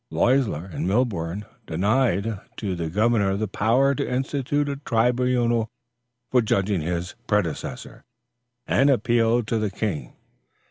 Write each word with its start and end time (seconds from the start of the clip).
Leisler 0.09 0.65
and 0.73 0.87
Milborne 0.87 1.45
denied 1.67 2.39
to 2.57 2.73
the 2.75 2.89
governor 2.89 3.37
the 3.37 3.47
power 3.47 3.93
to 3.93 4.11
institute 4.11 4.67
a 4.67 4.77
tribunal 4.77 5.69
for 6.31 6.41
judging 6.41 6.81
his 6.81 7.13
predecessor, 7.27 8.03
and 8.65 8.89
appealed 8.89 9.45
to 9.45 9.59
the 9.59 9.69
king. 9.69 10.13